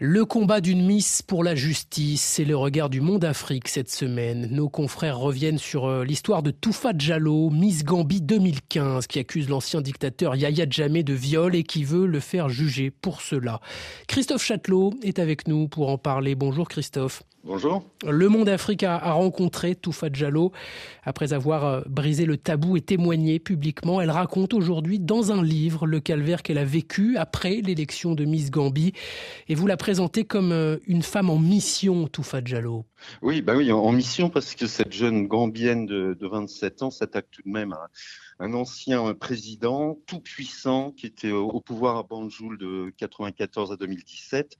Le 0.00 0.24
combat 0.24 0.60
d'une 0.60 0.84
Miss 0.84 1.22
pour 1.22 1.44
la 1.44 1.54
justice, 1.54 2.20
c'est 2.20 2.44
le 2.44 2.56
regard 2.56 2.90
du 2.90 3.00
monde 3.00 3.24
Afrique 3.24 3.68
cette 3.68 3.92
semaine. 3.92 4.48
Nos 4.50 4.68
confrères 4.68 5.18
reviennent 5.18 5.56
sur 5.56 5.86
euh, 5.86 6.04
l'histoire 6.04 6.42
de 6.42 6.50
Toufa 6.50 6.92
Diallo, 6.92 7.48
Miss 7.50 7.84
Gambie 7.84 8.20
2015, 8.20 9.06
qui 9.06 9.20
accuse 9.20 9.48
l'ancien 9.48 9.80
dictateur 9.82 10.34
Yaya 10.34 10.66
Djamé 10.68 11.04
de 11.04 11.14
viol 11.14 11.54
et 11.54 11.62
qui 11.62 11.84
veut 11.84 12.06
le 12.06 12.18
faire 12.18 12.48
juger 12.48 12.90
pour 12.90 13.20
cela. 13.20 13.60
Christophe 14.08 14.42
Châtelot 14.42 14.94
est 15.04 15.20
avec 15.20 15.46
nous 15.46 15.68
pour 15.68 15.88
en 15.90 15.96
parler. 15.96 16.34
Bonjour 16.34 16.66
Christophe. 16.66 17.22
Bonjour. 17.46 17.84
Le 18.08 18.30
monde 18.30 18.48
Afrique 18.48 18.84
a, 18.84 19.12
rencontré 19.12 19.74
Toufa 19.74 20.08
Diallo 20.08 20.50
après 21.02 21.34
avoir 21.34 21.66
euh, 21.66 21.80
brisé 21.86 22.24
le 22.24 22.38
tabou 22.38 22.78
et 22.78 22.80
témoigné 22.80 23.38
publiquement. 23.38 24.00
Elle 24.00 24.10
raconte 24.10 24.54
aujourd'hui 24.54 24.98
dans 24.98 25.30
un 25.30 25.42
livre 25.42 25.86
le 25.86 26.00
calvaire 26.00 26.42
qu'elle 26.42 26.56
a 26.56 26.64
vécu 26.64 27.18
après 27.18 27.60
l'élection 27.60 28.14
de 28.14 28.24
Miss 28.24 28.50
Gambie. 28.50 28.94
Et 29.48 29.54
vous 29.54 29.66
la 29.66 29.76
présentez 29.76 30.24
comme 30.24 30.52
euh, 30.52 30.78
une 30.86 31.02
femme 31.02 31.28
en 31.28 31.38
mission, 31.38 32.08
Toufa 32.08 32.40
Diallo. 32.40 32.86
Oui, 33.22 33.42
bah 33.42 33.54
oui, 33.56 33.72
en 33.72 33.92
mission 33.92 34.30
parce 34.30 34.54
que 34.54 34.66
cette 34.66 34.92
jeune 34.92 35.26
Gambienne 35.26 35.86
de, 35.86 36.14
de 36.18 36.26
27 36.26 36.82
ans 36.82 36.90
s'attaque 36.90 37.28
tout 37.30 37.42
de 37.44 37.50
même 37.50 37.72
à 37.72 37.88
un 38.38 38.52
ancien 38.54 39.14
président 39.14 39.98
tout 40.06 40.20
puissant 40.20 40.92
qui 40.92 41.06
était 41.06 41.30
au 41.30 41.60
pouvoir 41.60 41.96
à 41.96 42.02
Banjul 42.02 42.58
de 42.58 42.92
94 42.96 43.72
à 43.72 43.76
2017. 43.76 44.56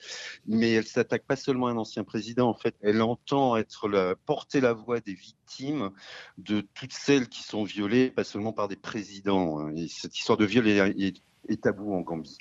Mais 0.47 0.73
elle 0.73 0.87
s'attaque 0.87 1.25
pas 1.25 1.37
seulement 1.37 1.66
à 1.66 1.71
un 1.71 1.77
ancien 1.77 2.05
président, 2.05 2.49
en 2.49 2.55
fait, 2.55 2.75
elle 2.80 3.02
entend 3.02 3.57
être 3.57 3.88
la, 3.88 4.15
porter 4.15 4.61
la 4.61 4.73
voix 4.73 5.01
des 5.01 5.15
victimes 5.15 5.91
de 6.38 6.61
toutes 6.61 6.93
celles 6.93 7.29
qui 7.29 7.43
sont 7.43 7.65
violées, 7.65 8.11
pas 8.11 8.24
seulement 8.24 8.52
par 8.52 8.69
des 8.69 8.77
présidents. 8.77 9.69
Et 9.71 9.88
cette 9.88 10.16
histoire 10.19 10.38
de 10.38 10.45
viol 10.45 10.69
est 10.69 11.23
tabou 11.61 11.95
en 11.95 12.01
Gambie. 12.01 12.39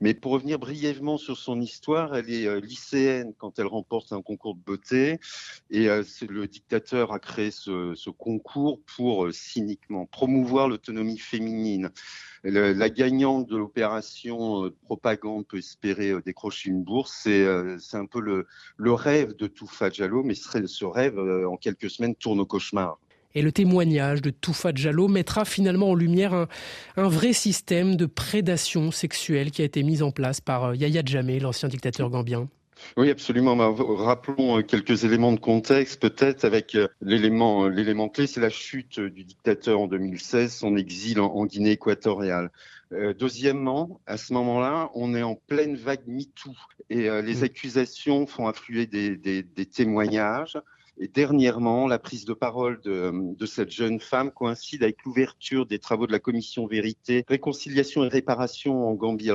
Mais 0.00 0.14
pour 0.14 0.32
revenir 0.32 0.58
brièvement 0.58 1.18
sur 1.18 1.36
son 1.36 1.60
histoire, 1.60 2.16
elle 2.16 2.30
est 2.30 2.46
euh, 2.46 2.60
lycéenne 2.60 3.32
quand 3.38 3.58
elle 3.58 3.66
remporte 3.66 4.12
un 4.12 4.22
concours 4.22 4.54
de 4.54 4.60
beauté 4.60 5.18
et 5.70 5.88
euh, 5.88 6.02
le 6.28 6.46
dictateur 6.46 7.12
a 7.12 7.18
créé 7.18 7.50
ce, 7.50 8.10
concours 8.10 8.80
pour 8.96 9.26
euh, 9.26 9.32
cyniquement 9.32 10.06
promouvoir 10.06 10.68
l'autonomie 10.68 11.18
féminine. 11.18 11.90
la 12.44 12.90
gagnante 12.90 13.48
de 13.48 13.56
l'opération 13.56 14.70
propagande 14.84 15.46
peut 15.46 15.58
espérer 15.58 16.14
décrocher 16.22 16.70
une 16.70 16.82
bourse. 16.82 17.12
C'est 17.22 17.96
un 17.96 18.06
peu 18.06 18.20
le, 18.20 18.46
le, 18.76 18.92
rêve 18.92 19.34
de 19.34 19.46
Toufa 19.46 19.90
Diallo, 19.90 20.22
mais 20.22 20.34
ce 20.34 20.84
rêve, 20.84 21.18
en 21.18 21.56
quelques 21.56 21.90
semaines, 21.90 22.14
tourne 22.14 22.40
au 22.40 22.46
cauchemar. 22.46 22.98
Et 23.36 23.42
le 23.42 23.52
témoignage 23.52 24.22
de 24.22 24.30
Toufa 24.30 24.72
Diallo 24.72 25.08
mettra 25.08 25.44
finalement 25.44 25.90
en 25.90 25.94
lumière 25.94 26.46
un, 26.96 27.08
vrai 27.08 27.34
système 27.34 27.94
de 27.94 28.06
prédation 28.06 28.90
sexuelle 28.90 29.50
qui 29.50 29.60
a 29.60 29.66
été 29.66 29.82
mis 29.82 30.00
en 30.00 30.10
place 30.10 30.40
par 30.40 30.64
euh, 30.64 30.74
Yahya 30.74 31.02
Jammeh, 31.04 31.38
l'ancien 31.38 31.68
dictateur 31.68 32.08
gambien. 32.08 32.48
Oui, 32.96 33.10
absolument. 33.10 33.54
Bah, 33.54 33.74
rappelons 33.76 34.56
euh, 34.56 34.62
quelques 34.62 35.04
éléments 35.04 35.32
de 35.32 35.38
contexte, 35.38 36.00
peut-être 36.00 36.46
avec 36.46 36.74
euh, 36.74 36.88
l'élément 37.02 37.68
l'élément 37.68 38.08
clé, 38.08 38.26
c'est 38.26 38.40
la 38.40 38.48
chute 38.48 39.00
du 39.00 39.22
dictateur 39.22 39.80
en 39.80 39.86
2016, 39.86 40.50
son 40.50 40.74
exil 40.74 41.20
en, 41.20 41.44
Guinée 41.44 41.72
équatoriale. 41.72 42.50
deuxièmement, 43.18 44.00
à 44.06 44.16
ce 44.16 44.32
moment-là, 44.32 44.90
on 44.94 45.14
est 45.14 45.22
en 45.22 45.34
pleine 45.34 45.76
vague 45.76 46.06
MeToo 46.06 46.54
et 46.88 47.10
les 47.20 47.40
mmh. 47.40 47.44
accusations 47.44 48.26
font 48.26 48.46
affluer 48.46 48.86
des, 48.86 49.18
des, 49.18 49.42
des 49.42 49.66
témoignages. 49.66 50.56
Et 50.98 51.08
dernièrement, 51.08 51.86
la 51.86 51.98
prise 51.98 52.24
de 52.24 52.32
parole 52.32 52.80
de, 52.80 53.46
cette 53.46 53.70
jeune 53.70 54.00
femme 54.00 54.30
coïncide 54.30 54.82
avec 54.82 55.04
l'ouverture 55.04 55.66
des 55.66 55.78
travaux 55.78 56.06
de 56.06 56.12
la 56.12 56.18
commission 56.18 56.66
Vérité, 56.66 57.24
Réconciliation 57.28 58.04
et 58.04 58.08
Réparation 58.08 58.88
en 58.88 58.94
Gambie. 58.94 59.30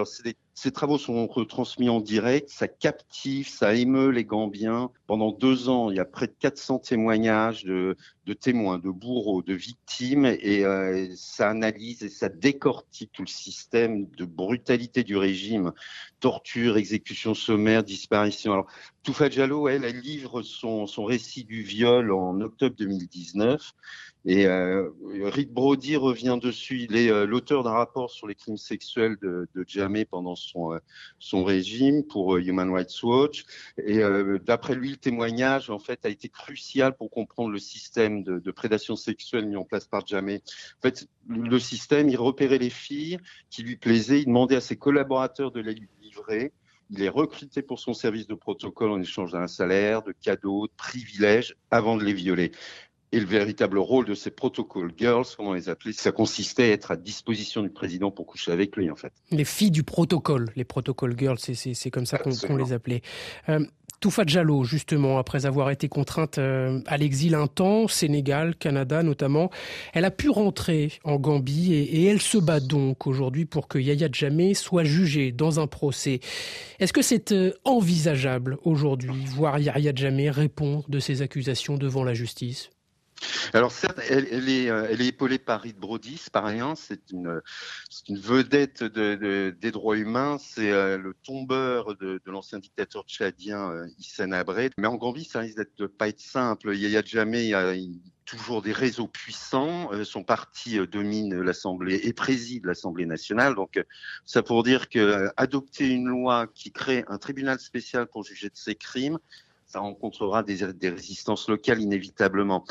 Ces 0.54 0.72
travaux 0.72 0.98
sont 0.98 1.28
retransmis 1.28 1.90
en 1.90 2.02
direct, 2.02 2.50
ça 2.50 2.68
captive, 2.68 3.48
ça 3.48 3.74
émeut 3.74 4.10
les 4.10 4.26
Gambiens. 4.26 4.92
Pendant 5.08 5.32
deux 5.32 5.70
ans, 5.70 5.90
il 5.90 5.98
y 5.98 6.00
a 6.00 6.06
près 6.06 6.28
de 6.28 6.36
400 6.40 6.80
témoignages 6.80 7.64
de, 7.64 7.96
témoins, 8.40 8.78
de 8.78 8.90
bourreaux, 8.90 9.42
de 9.42 9.54
victimes, 9.54 10.26
et 10.26 10.66
euh, 10.66 11.08
ça 11.16 11.50
analyse 11.50 12.04
et 12.04 12.10
ça 12.10 12.30
décortique 12.30 13.12
tout 13.14 13.24
le 13.24 13.28
système 13.28 14.08
de 14.18 14.26
brutalité 14.26 15.04
du 15.04 15.18
régime, 15.18 15.74
torture, 16.20 16.78
exécution 16.78 17.34
sommaire, 17.34 17.84
disparition. 17.84 18.54
Alors, 18.54 18.68
Toufa 19.04 19.30
Diallo, 19.30 19.68
elle, 19.68 19.84
elle 19.84 20.00
livre 20.00 20.44
son, 20.44 20.86
son 20.86 21.06
récit 21.06 21.44
du 21.44 21.64
viol 21.64 22.12
en 22.12 22.40
octobre 22.40 22.76
2019. 22.78 23.74
Et 24.26 24.46
euh, 24.46 24.90
Rick 25.24 25.52
Brody 25.52 25.96
revient 25.96 26.38
dessus. 26.42 26.86
Il 26.88 26.96
est 26.96 27.10
euh, 27.10 27.26
l'auteur 27.26 27.64
d'un 27.64 27.72
rapport 27.72 28.12
sur 28.12 28.28
les 28.28 28.36
crimes 28.36 28.58
sexuels 28.58 29.18
de, 29.22 29.48
de 29.56 29.66
Jamé 29.68 30.06
pendant 30.06 30.36
son, 30.42 30.74
euh, 30.74 30.80
son 31.20 31.44
régime 31.44 32.04
pour 32.04 32.36
euh, 32.36 32.42
Human 32.42 32.72
Rights 32.72 33.02
Watch. 33.04 33.46
Et 33.78 34.02
d'après 34.44 34.76
lui, 34.76 34.92
le 34.92 34.98
témoignage 34.98 35.70
en 35.70 35.80
fait 35.80 36.06
a 36.06 36.10
été 36.10 36.30
crucial 36.30 36.96
pour 36.96 37.10
comprendre 37.10 37.52
le 37.52 37.60
système 37.60 38.24
de, 38.24 38.52
prédation 38.52 38.96
sexuelle 38.96 39.48
mis 39.48 39.56
en 39.56 39.64
place 39.64 39.86
par 39.86 40.06
Jamé. 40.06 40.42
En 40.80 40.82
fait, 40.82 41.08
le 41.28 41.60
système, 41.60 42.10
il 42.10 42.18
repérait 42.18 42.58
les 42.58 42.70
filles 42.70 43.18
qui 43.50 43.64
lui 43.64 43.78
plaisaient, 43.78 44.20
il 44.20 44.26
demandait 44.26 44.58
à 44.58 44.62
ses 44.62 44.78
collaborateurs 44.78 45.52
de 45.52 45.62
les 45.62 45.76
livrer. 46.02 46.52
Il 46.90 47.02
est 47.02 47.10
recruté 47.10 47.62
pour 47.62 47.80
son 47.80 47.94
service 47.94 48.28
de 48.28 48.36
protocole 48.36 48.92
en 48.92 49.00
échange 49.00 49.32
d'un 49.32 49.48
salaire, 49.48 50.04
de 50.04 50.12
cadeaux, 50.12 50.68
de 50.68 50.74
privilèges 50.76 51.56
avant 51.72 51.96
de 51.96 52.04
les 52.04 52.14
violer. 52.14 52.52
Et 53.14 53.20
le 53.20 53.26
véritable 53.26 53.78
rôle 53.78 54.06
de 54.06 54.14
ces 54.14 54.32
protocol 54.32 54.94
girls, 54.98 55.26
comment 55.36 55.50
on 55.50 55.54
les 55.54 55.68
appelait, 55.68 55.92
ça 55.92 56.14
consistait 56.14 56.64
à 56.64 56.68
être 56.70 56.92
à 56.92 56.96
disposition 56.96 57.62
du 57.62 57.70
président 57.70 58.10
pour 58.10 58.26
coucher 58.26 58.52
avec 58.54 58.76
lui, 58.78 58.90
en 58.90 58.96
fait. 58.96 59.12
Les 59.32 59.44
filles 59.44 59.72
du 59.72 59.84
protocole, 59.84 60.50
les 60.56 60.64
protocol 60.64 61.18
girls, 61.18 61.38
c'est 61.40 61.92
comme 61.92 62.06
ça 62.06 62.18
qu'on 62.18 62.56
les 62.56 62.72
appelait. 62.72 63.02
Euh, 63.50 63.66
Toufa 64.02 64.26
Diallo, 64.26 64.64
justement, 64.64 65.20
après 65.20 65.46
avoir 65.46 65.70
été 65.70 65.88
contrainte 65.88 66.40
euh, 66.40 66.80
à 66.88 66.98
l'exil 66.98 67.36
un 67.36 67.46
temps, 67.46 67.88
Sénégal, 67.88 68.56
Canada 68.56 69.04
notamment, 69.04 69.52
elle 69.94 70.06
a 70.06 70.12
pu 70.12 70.30
rentrer 70.30 70.94
en 71.04 71.18
Gambie 71.18 71.74
et, 71.74 72.02
et 72.02 72.06
elle 72.06 72.20
se 72.20 72.40
bat 72.40 72.60
donc 72.60 73.06
aujourd'hui 73.06 73.46
pour 73.46 73.68
que 73.68 73.78
Yaya 73.78 74.08
Djamé 74.12 74.56
soit 74.56 74.86
jugé 74.86 75.32
dans 75.32 75.60
un 75.60 75.68
procès. 75.68 76.20
Est-ce 76.80 76.94
que 76.94 77.04
c'est 77.04 77.32
euh, 77.32 77.54
envisageable 77.64 78.58
aujourd'hui, 78.64 79.24
voir 79.28 79.60
Yaya 79.60 79.92
Djamé 79.94 80.32
répondre 80.32 80.90
de 80.90 81.00
ces 81.00 81.22
accusations 81.22 81.78
devant 81.78 82.04
la 82.04 82.16
justice? 82.16 82.72
Alors 83.54 83.72
certes, 83.72 84.00
elle, 84.10 84.50
est, 84.50 84.70
euh, 84.70 84.88
elle 84.90 85.02
est 85.02 85.08
épaulée 85.08 85.40
par 85.40 85.62
Reed 85.62 85.78
Brody, 85.78 86.22
par 86.32 86.46
rien, 86.46 86.76
c'est 86.76 87.12
une, 87.12 87.42
une 88.08 88.18
vedette 88.18 88.84
de, 88.84 89.56
des 89.60 89.72
droits 89.72 89.98
humains, 89.98 90.38
c'est 90.40 90.72
euh, 90.72 90.98
le 90.98 91.14
tombeur 91.14 91.96
de, 91.98 92.22
de 92.24 92.32
l'ancien 92.32 92.60
dictateur 92.60 93.04
tchadien 93.06 93.72
euh, 93.72 93.88
Hissène. 94.00 94.36
Mais 94.78 94.88
en 94.88 94.96
Gambie, 94.96 95.26
ça 95.26 95.40
risque 95.40 95.58
de 95.78 95.88
pas 95.88 96.08
être 96.08 96.22
simple. 96.22 96.74
Il 96.74 96.90
y 96.90 96.98
a 96.98 97.04
jamais, 97.04 97.52
toujours 98.26 98.62
des 98.62 98.72
réseaux 98.72 99.08
puissants. 99.08 99.90
son 100.06 100.24
parti 100.24 100.80
domine 100.88 101.42
l'Assemblée 101.42 102.00
et 102.04 102.14
préside 102.14 102.66
l'Assemblée 102.66 103.06
nationale. 103.06 103.56
Donc, 103.56 103.84
ça 104.26 104.42
pour 104.42 104.64
dire 104.64 104.88
que 104.88 105.30
adopter 105.36 105.90
une 105.90 106.08
loi 106.08 106.48
qui 106.48 106.72
crée 106.72 107.04
un 107.08 107.18
tribunal 107.18 107.60
spécial 107.60 108.08
pour 108.08 108.24
juger 108.24 108.48
de 108.48 108.56
ces 108.56 108.76
crimes, 108.76 109.20
ça 109.66 109.80
rencontrera 109.80 110.44
des, 110.44 110.74
des 110.74 110.90
résistances 110.90 111.50
locales 111.50 111.82
inévitablement. 111.82 112.66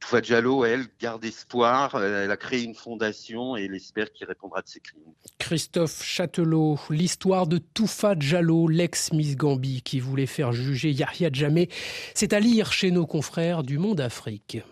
Toufa 0.00 0.20
Diallo, 0.20 0.64
elle, 0.64 0.86
garde 1.00 1.24
espoir. 1.24 2.02
Elle 2.02 2.30
a 2.30 2.36
créé 2.36 2.62
une 2.64 2.74
fondation 2.74 3.56
et 3.56 3.66
elle 3.66 3.74
espère 3.74 4.12
qu'il 4.12 4.26
répondra 4.26 4.62
de 4.62 4.68
ses 4.68 4.80
crimes. 4.80 5.02
Christophe 5.38 6.02
Châtelot, 6.02 6.78
l'histoire 6.88 7.46
de 7.46 7.58
Toufa 7.58 8.14
Diallo, 8.14 8.66
l'ex-Miss 8.66 9.36
Gambie 9.36 9.82
qui 9.82 10.00
voulait 10.00 10.26
faire 10.26 10.52
juger 10.52 10.90
Yahya 10.90 11.30
Djamé, 11.32 11.68
c'est 12.14 12.32
à 12.32 12.40
lire 12.40 12.72
chez 12.72 12.90
nos 12.90 13.06
confrères 13.06 13.62
du 13.62 13.78
Monde 13.78 14.00
Afrique. 14.00 14.62